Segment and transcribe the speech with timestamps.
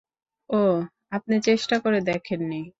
[0.49, 0.77] ওহ,
[1.11, 2.61] আপনি চেষ্টা করে দেখেন নি?